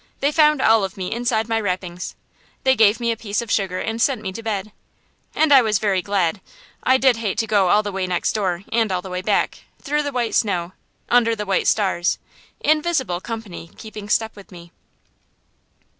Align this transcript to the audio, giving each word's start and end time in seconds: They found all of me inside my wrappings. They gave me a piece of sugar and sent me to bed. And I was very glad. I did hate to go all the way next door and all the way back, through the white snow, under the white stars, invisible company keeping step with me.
They 0.19 0.31
found 0.31 0.63
all 0.63 0.83
of 0.83 0.97
me 0.97 1.11
inside 1.11 1.47
my 1.47 1.59
wrappings. 1.61 2.15
They 2.63 2.75
gave 2.75 2.99
me 2.99 3.11
a 3.11 3.15
piece 3.15 3.39
of 3.39 3.51
sugar 3.51 3.77
and 3.77 4.01
sent 4.01 4.19
me 4.19 4.31
to 4.31 4.41
bed. 4.41 4.71
And 5.35 5.53
I 5.53 5.61
was 5.61 5.77
very 5.77 6.01
glad. 6.01 6.41
I 6.81 6.97
did 6.97 7.17
hate 7.17 7.37
to 7.37 7.45
go 7.45 7.69
all 7.69 7.83
the 7.83 7.91
way 7.91 8.07
next 8.07 8.31
door 8.33 8.63
and 8.71 8.91
all 8.91 9.03
the 9.03 9.11
way 9.11 9.21
back, 9.21 9.59
through 9.79 10.01
the 10.01 10.11
white 10.11 10.33
snow, 10.33 10.71
under 11.09 11.35
the 11.35 11.45
white 11.45 11.67
stars, 11.67 12.17
invisible 12.61 13.21
company 13.21 13.69
keeping 13.77 14.09
step 14.09 14.35
with 14.35 14.51
me. 14.51 14.71